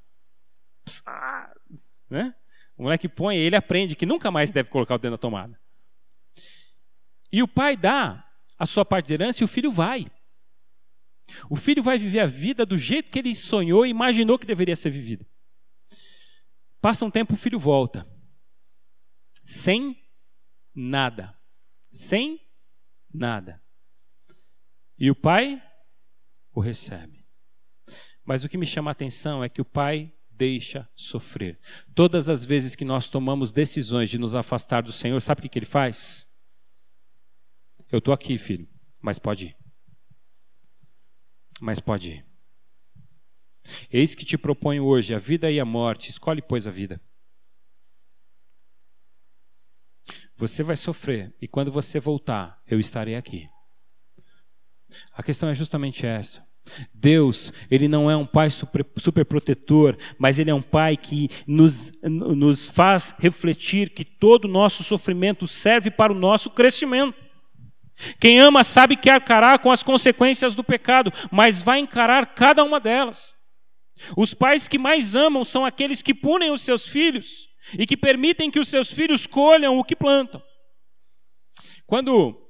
[2.10, 2.36] né?
[2.75, 5.58] O moleque põe, ele aprende que nunca mais deve colocar o dedo na tomada.
[7.36, 8.26] E o pai dá
[8.58, 10.10] a sua parte de herança e o filho vai.
[11.50, 14.74] O filho vai viver a vida do jeito que ele sonhou e imaginou que deveria
[14.74, 15.28] ser vivida.
[16.80, 18.08] Passa um tempo, o filho volta.
[19.43, 20.02] Sem
[20.74, 21.38] nada.
[21.91, 22.39] Sem
[23.13, 23.62] nada.
[24.98, 25.62] E o pai
[26.54, 27.28] o recebe.
[28.24, 31.60] Mas o que me chama a atenção é que o pai deixa sofrer.
[31.93, 35.60] Todas as vezes que nós tomamos decisões de nos afastar do Senhor, sabe o que,
[35.60, 36.25] ele faz?
[37.95, 38.67] Eu estou aqui, filho,
[39.01, 39.58] mas pode ir.
[41.62, 42.25] Mas pode ir.
[43.89, 46.99] Eis que te proponho hoje a vida e a morte, escolhe, pois, a vida.
[50.36, 53.47] Você vai sofrer, e quando você voltar, eu estarei aqui.
[55.13, 56.45] A questão é justamente essa.
[56.93, 61.29] Deus, Ele não é um pai super, super, protetor, mas Ele é um pai que
[61.47, 67.25] nos, nos faz refletir que todo o nosso sofrimento serve para o nosso crescimento.
[68.19, 72.79] Quem ama sabe que arcará com as consequências do pecado, mas vai encarar cada uma
[72.79, 73.36] delas.
[74.17, 78.51] Os pais que mais amam são aqueles que punem os seus filhos e que permitem
[78.51, 80.43] que os seus filhos colham o que plantam.
[81.88, 82.41] Quando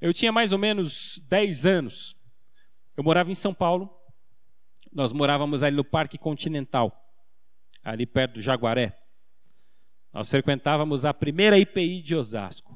[0.00, 2.16] eu tinha mais ou menos 10 anos,
[2.96, 3.90] eu morava em São Paulo,
[4.92, 6.92] nós morávamos ali no Parque Continental,
[7.82, 8.96] ali perto do Jaguaré.
[10.12, 12.69] Nós frequentávamos a primeira IPI de Osasco.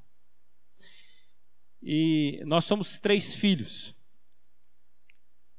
[1.84, 3.94] E nós somos três filhos.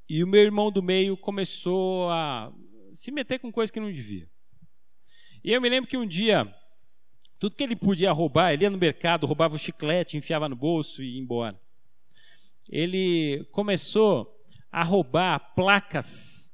[0.10, 2.52] E o meu irmão do meio começou a
[2.94, 4.28] se meter com coisa que não devia.
[5.44, 6.52] E eu me lembro que um dia,
[7.38, 11.04] tudo que ele podia roubar, ele ia no mercado, roubava o chiclete, enfiava no bolso
[11.04, 11.60] e ia embora.
[12.68, 14.36] Ele começou
[14.72, 16.52] a roubar placas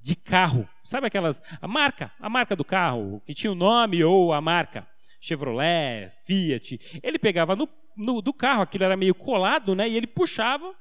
[0.00, 0.66] de carro.
[0.82, 1.42] Sabe aquelas.
[1.60, 4.88] A marca, a marca do carro, que tinha o nome ou a marca.
[5.24, 7.00] Chevrolet, Fiat.
[7.02, 9.88] Ele pegava no, no, do carro, aquilo era meio colado, né?
[9.88, 10.76] E ele puxava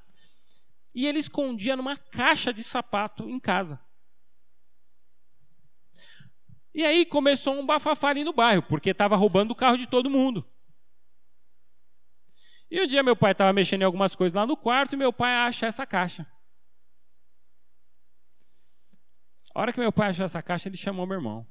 [0.93, 3.79] e ele escondia numa caixa de sapato em casa.
[6.73, 10.09] E aí começou um bafafá ali no bairro, porque estava roubando o carro de todo
[10.09, 10.45] mundo.
[12.69, 15.13] E um dia meu pai estava mexendo em algumas coisas lá no quarto e meu
[15.13, 16.27] pai acha essa caixa.
[19.55, 21.47] A hora que meu pai achou essa caixa, ele chamou meu irmão.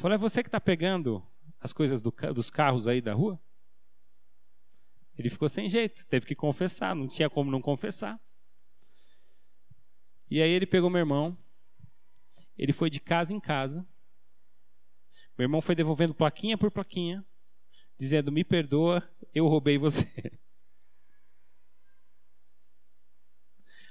[0.00, 1.22] Falou: É você que está pegando
[1.60, 3.38] as coisas do, dos carros aí da rua?
[5.16, 8.18] Ele ficou sem jeito, teve que confessar, não tinha como não confessar.
[10.30, 11.36] E aí ele pegou meu irmão,
[12.56, 13.86] ele foi de casa em casa.
[15.36, 17.22] Meu irmão foi devolvendo plaquinha por plaquinha
[17.98, 20.10] dizendo: Me perdoa, eu roubei você.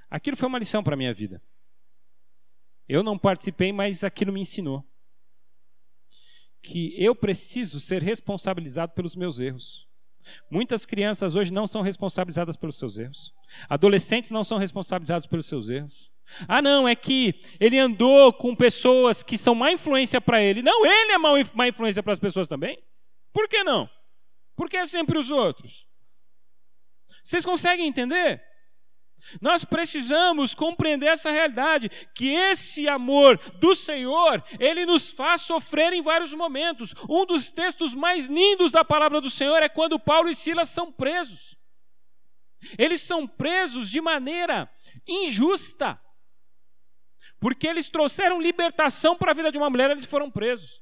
[0.09, 1.39] Aquilo foi uma lição para a minha vida.
[2.87, 4.88] Eu não participei, mas aquilo me ensinou
[6.61, 9.87] que eu preciso ser responsabilizado pelos meus erros.
[10.49, 13.33] Muitas crianças hoje não são responsabilizadas pelos seus erros.
[13.67, 16.11] Adolescentes não são responsabilizados pelos seus erros.
[16.47, 20.61] Ah, não, é que ele andou com pessoas que são má influência para ele.
[20.61, 22.77] Não, ele é má influência para as pessoas também.
[23.33, 23.89] Por que não?
[24.55, 25.87] Por que é sempre os outros?
[27.23, 28.41] Vocês conseguem entender?
[29.41, 36.01] Nós precisamos compreender essa realidade, que esse amor do Senhor, ele nos faz sofrer em
[36.01, 36.93] vários momentos.
[37.09, 40.91] Um dos textos mais lindos da palavra do Senhor é quando Paulo e Silas são
[40.91, 41.57] presos.
[42.77, 44.69] Eles são presos de maneira
[45.07, 45.99] injusta.
[47.39, 50.81] Porque eles trouxeram libertação para a vida de uma mulher, eles foram presos.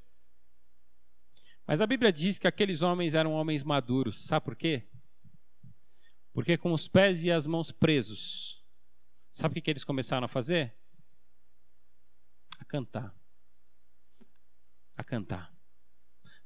[1.66, 4.24] Mas a Bíblia diz que aqueles homens eram homens maduros.
[4.26, 4.88] Sabe por quê?
[6.38, 8.64] Porque com os pés e as mãos presos,
[9.28, 10.72] sabe o que, eles começaram a fazer?
[12.60, 13.12] A cantar.
[14.96, 15.52] A cantar.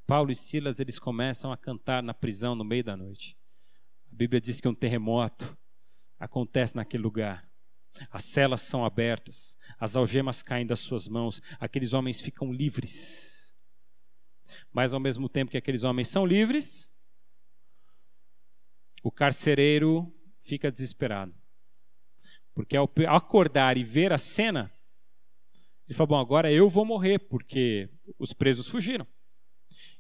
[0.07, 3.37] Paulo e Silas, eles começam a cantar na prisão no meio da noite.
[4.11, 5.55] A Bíblia diz que um terremoto
[6.19, 7.47] acontece naquele lugar.
[8.11, 13.55] As celas são abertas, as algemas caem das suas mãos, aqueles homens ficam livres.
[14.73, 16.91] Mas ao mesmo tempo que aqueles homens são livres,
[19.03, 21.35] o carcereiro fica desesperado.
[22.55, 24.73] Porque ao acordar e ver a cena,
[25.89, 27.89] ele fala: Bom, agora eu vou morrer, porque
[28.19, 29.07] os presos fugiram.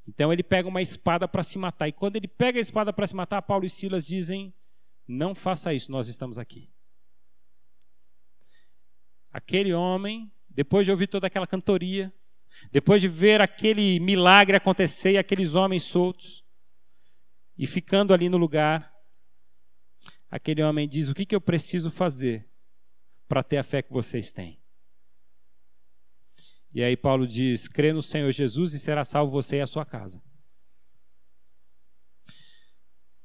[0.07, 1.88] Então ele pega uma espada para se matar.
[1.88, 4.55] E quando ele pega a espada para se matar, Paulo e Silas dizem:
[5.09, 6.70] Não faça isso, nós estamos aqui.
[9.32, 12.12] Aquele homem, depois de ouvir toda aquela cantoria,
[12.70, 16.44] depois de ver aquele milagre acontecer e aqueles homens soltos,
[17.57, 18.91] e ficando ali no lugar,
[20.32, 22.48] aquele homem diz: O que, que eu preciso fazer
[23.28, 24.58] para ter a fé que vocês têm?
[26.74, 29.84] E aí Paulo diz: crê no Senhor Jesus e será salvo você e a sua
[29.84, 30.22] casa.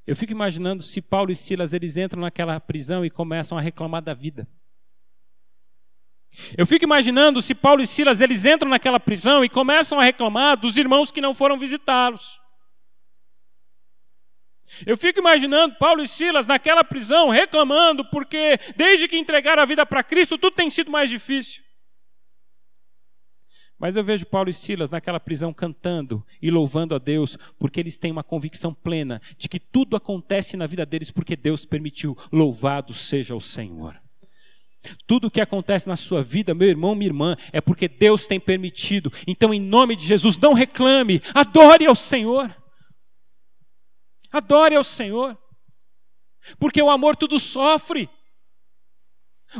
[0.06, 4.02] Eu fico imaginando se Paulo e Silas eles entram naquela prisão e começam a reclamar
[4.02, 4.46] da vida.
[6.56, 10.58] Eu fico imaginando se Paulo e Silas eles entram naquela prisão e começam a reclamar
[10.58, 12.38] dos irmãos que não foram visitá-los.
[14.86, 19.84] Eu fico imaginando Paulo e Silas naquela prisão reclamando porque desde que entregaram a vida
[19.84, 21.62] para Cristo tudo tem sido mais difícil.
[23.78, 27.96] Mas eu vejo Paulo e Silas naquela prisão cantando e louvando a Deus, porque eles
[27.96, 32.18] têm uma convicção plena de que tudo acontece na vida deles porque Deus permitiu.
[32.32, 33.96] Louvado seja o Senhor.
[35.06, 38.40] Tudo o que acontece na sua vida, meu irmão, minha irmã, é porque Deus tem
[38.40, 39.12] permitido.
[39.26, 42.54] Então, em nome de Jesus, não reclame, adore ao Senhor.
[44.30, 45.36] Adore ao Senhor.
[46.58, 48.08] Porque o amor tudo sofre.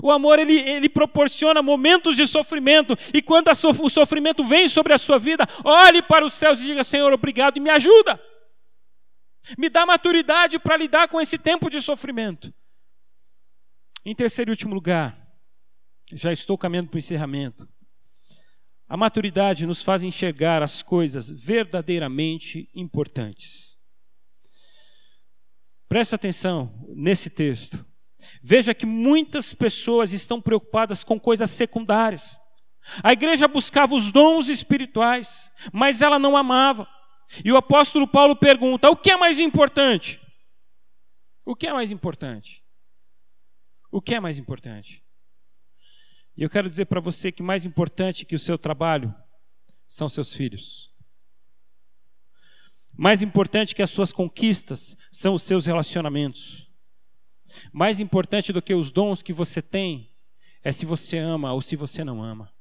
[0.03, 4.93] O amor ele, ele proporciona momentos de sofrimento, e quando so, o sofrimento vem sobre
[4.93, 8.21] a sua vida, olhe para os céus e diga: Senhor, obrigado e me ajuda.
[9.57, 12.53] Me dá maturidade para lidar com esse tempo de sofrimento.
[14.05, 15.17] Em terceiro e último lugar,
[16.13, 17.67] já estou caminhando para o encerramento.
[18.87, 23.68] A maturidade nos faz enxergar as coisas verdadeiramente importantes.
[25.89, 27.85] Preste atenção nesse texto.
[28.43, 32.39] Veja que muitas pessoas estão preocupadas com coisas secundárias.
[33.03, 36.89] A igreja buscava os dons espirituais, mas ela não amava.
[37.45, 40.21] E o apóstolo Paulo pergunta: o que é mais importante?
[41.45, 42.63] O que é mais importante?
[43.91, 45.03] O que é mais importante?
[46.37, 49.15] E eu quero dizer para você que mais importante que o seu trabalho
[49.87, 50.91] são seus filhos.
[53.01, 56.69] Mais importante que as suas conquistas são os seus relacionamentos.
[57.73, 60.13] Mais importante do que os dons que você tem
[60.65, 62.53] é se você ama ou se você não ama.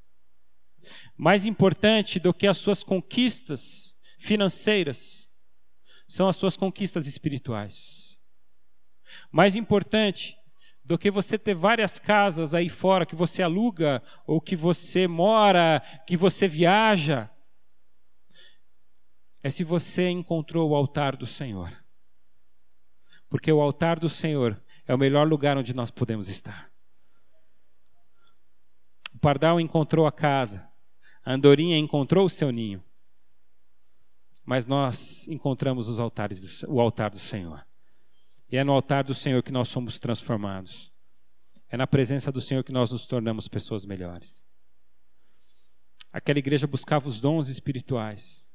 [1.17, 5.27] Mais importante do que as suas conquistas financeiras
[6.07, 8.19] são as suas conquistas espirituais.
[9.31, 10.37] Mais importante
[10.85, 15.81] do que você ter várias casas aí fora que você aluga ou que você mora,
[16.05, 17.27] que você viaja,
[19.47, 21.71] é se você encontrou o altar do Senhor.
[23.29, 26.69] Porque o altar do Senhor é o melhor lugar onde nós podemos estar.
[29.13, 30.69] O pardal encontrou a casa,
[31.23, 32.83] a andorinha encontrou o seu ninho.
[34.43, 37.65] Mas nós encontramos os altares do, o altar do Senhor.
[38.51, 40.91] E é no altar do Senhor que nós somos transformados.
[41.69, 44.45] É na presença do Senhor que nós nos tornamos pessoas melhores.
[46.11, 48.46] Aquela igreja buscava os dons espirituais.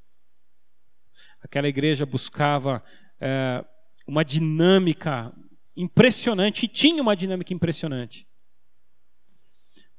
[1.43, 2.81] Aquela igreja buscava
[3.19, 3.63] é,
[4.07, 5.33] uma dinâmica
[5.75, 8.27] impressionante, e tinha uma dinâmica impressionante.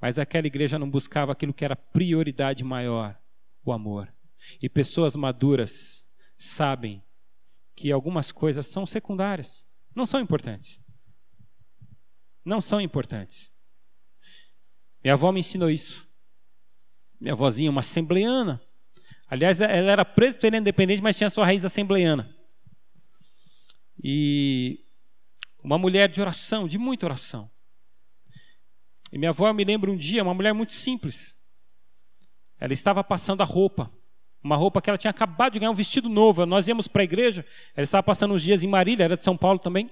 [0.01, 3.19] Mas aquela igreja não buscava aquilo que era prioridade maior,
[3.65, 4.13] o amor.
[4.63, 7.03] E pessoas maduras sabem
[7.77, 10.81] que algumas coisas são secundárias, não são importantes.
[12.45, 13.53] Não são importantes.
[15.03, 16.09] Minha avó me ensinou isso.
[17.21, 18.61] Minha avózinha, uma assembleana,
[19.35, 22.32] Aliás, ela era presbiteriana independente, mas tinha sua raiz assembleiana.
[24.01, 24.78] E
[25.61, 27.51] uma mulher de oração, de muita oração.
[29.11, 31.37] E minha avó, me lembro um dia, uma mulher muito simples.
[32.61, 33.91] Ela estava passando a roupa,
[34.41, 36.47] uma roupa que ela tinha acabado de ganhar, um vestido novo.
[36.47, 39.37] Nós íamos para a igreja, ela estava passando uns dias em Marília, era de São
[39.37, 39.91] Paulo também.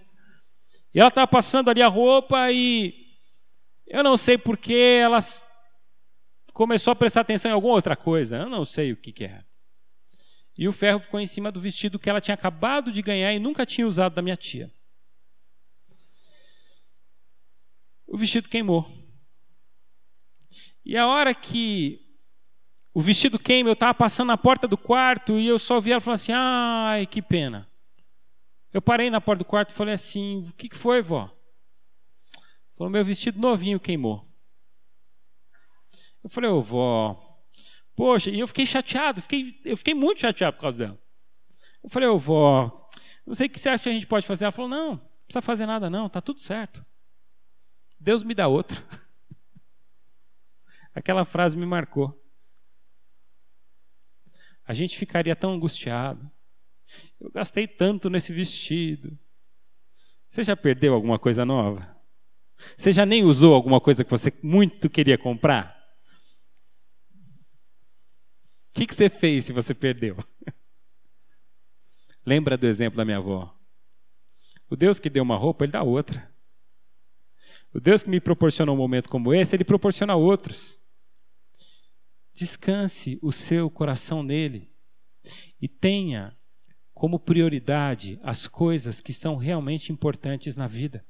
[0.95, 2.95] E ela estava passando ali a roupa e
[3.89, 5.19] eu não sei porque ela
[6.53, 8.37] começou a prestar atenção em alguma outra coisa.
[8.37, 9.45] Eu não sei o que, que era.
[10.57, 13.39] E o ferro ficou em cima do vestido que ela tinha acabado de ganhar e
[13.39, 14.71] nunca tinha usado da minha tia.
[18.07, 18.87] O vestido queimou.
[20.85, 22.01] E a hora que
[22.93, 26.01] o vestido queima, eu estava passando na porta do quarto e eu só vi ela
[26.01, 27.67] falando assim: ai, que pena.
[28.73, 31.31] Eu parei na porta do quarto e falei assim: o que, que foi, vó?
[32.77, 34.23] Falou: meu vestido novinho queimou.
[36.23, 37.41] Eu falei: ô, vó,
[37.95, 40.99] poxa, e eu fiquei chateado, fiquei, eu fiquei muito chateado por causa dela.
[41.83, 42.89] Eu falei: ô, vó,
[43.27, 44.45] não sei o que você acha que a gente pode fazer.
[44.45, 46.85] Ela falou: não, não precisa fazer nada, não, tá tudo certo.
[47.99, 48.83] Deus me dá outro.
[50.95, 52.19] Aquela frase me marcou.
[54.65, 56.31] A gente ficaria tão angustiado.
[57.21, 59.19] Eu gastei tanto nesse vestido.
[60.29, 61.97] Você já perdeu alguma coisa nova?
[62.77, 65.82] Você já nem usou alguma coisa que você muito queria comprar?
[68.73, 70.17] O que, que você fez se você perdeu?
[72.25, 73.55] Lembra do exemplo da minha avó?
[74.71, 76.33] O Deus que deu uma roupa, ele dá outra.
[77.75, 80.83] O Deus que me proporcionou um momento como esse, ele proporciona outros.
[82.33, 84.73] Descanse o seu coração nele
[85.61, 86.35] e tenha
[86.95, 91.05] como prioridade as coisas que são realmente importantes na vida.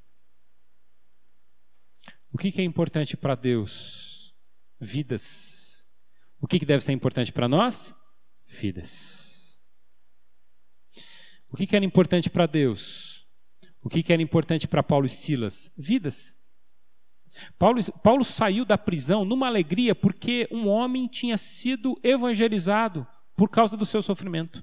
[2.33, 4.35] O que, é importante para Deus?
[4.79, 5.62] Vidas.
[6.43, 7.95] O que, que deve ser importante para nós?
[8.45, 9.57] Vidas.
[11.49, 13.25] O que, que era importante para Deus?
[13.81, 15.71] O que, que era importante para Paulo e Silas?
[15.77, 16.37] Vidas.
[17.57, 23.77] Paulo, Paulo saiu da prisão numa alegria porque um homem tinha sido evangelizado por causa
[23.77, 24.61] do seu sofrimento.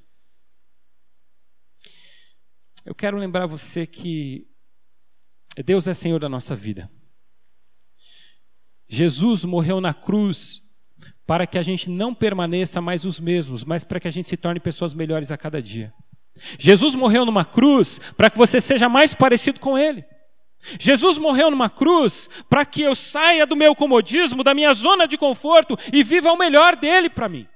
[2.85, 4.47] Eu quero lembrar você que
[5.65, 6.93] Deus é Senhor da nossa vida.
[8.87, 10.69] Jesus morreu na cruz
[11.31, 14.37] para que a gente não permaneça mais os mesmos, mas para que a gente se
[14.37, 15.95] torne pessoas melhores a cada dia.
[16.59, 20.05] Jesus morreu numa cruz para que você seja mais parecido com Ele.
[20.77, 25.17] Jesus morreu numa cruz para que eu saia do meu comodismo, da minha zona de
[25.17, 27.47] conforto e viva o melhor dele para mim.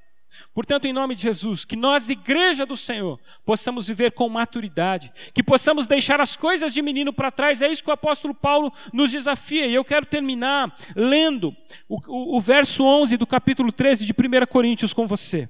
[0.52, 5.42] Portanto, em nome de Jesus, que nós, igreja do Senhor, possamos viver com maturidade, que
[5.42, 7.62] possamos deixar as coisas de menino para trás.
[7.62, 9.66] É isso que o apóstolo Paulo nos desafia.
[9.66, 11.54] E eu quero terminar lendo
[11.88, 15.48] o, o, o verso 11 do capítulo 13 de 1 Coríntios com você.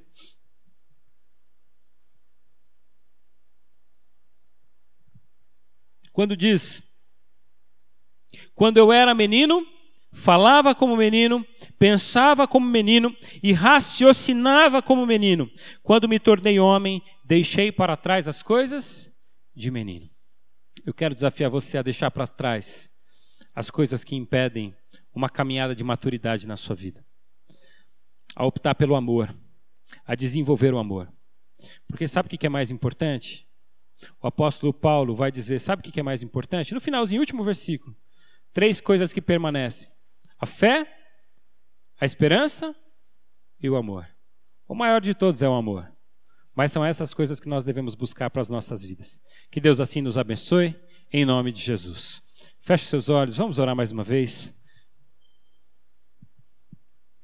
[6.12, 6.80] Quando diz:
[8.54, 9.66] Quando eu era menino,
[10.14, 11.44] falava como menino,
[11.78, 15.50] pensava como menino e raciocinava como menino.
[15.82, 19.12] Quando me tornei homem, deixei para trás as coisas
[19.54, 20.08] de menino.
[20.86, 22.90] Eu quero desafiar você a deixar para trás
[23.54, 24.74] as coisas que impedem
[25.14, 27.04] uma caminhada de maturidade na sua vida.
[28.34, 29.34] A optar pelo amor,
[30.06, 31.12] a desenvolver o amor.
[31.86, 33.46] Porque sabe o que é mais importante?
[34.20, 36.74] O apóstolo Paulo vai dizer: sabe o que é mais importante?
[36.74, 37.96] No finalzinho, último versículo.
[38.52, 39.88] Três coisas que permanecem:
[40.44, 40.86] a fé,
[41.98, 42.76] a esperança
[43.58, 44.06] e o amor.
[44.68, 45.90] O maior de todos é o amor.
[46.54, 49.18] Mas são essas coisas que nós devemos buscar para as nossas vidas.
[49.50, 50.76] Que Deus assim nos abençoe,
[51.10, 52.22] em nome de Jesus.
[52.60, 54.54] Feche seus olhos, vamos orar mais uma vez.